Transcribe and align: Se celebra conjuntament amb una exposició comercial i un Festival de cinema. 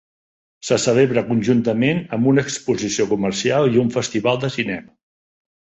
Se 0.69 0.77
celebra 0.85 1.23
conjuntament 1.27 2.01
amb 2.17 2.31
una 2.33 2.47
exposició 2.47 3.09
comercial 3.15 3.71
i 3.77 3.83
un 3.87 3.95
Festival 3.99 4.45
de 4.47 4.53
cinema. 4.59 4.99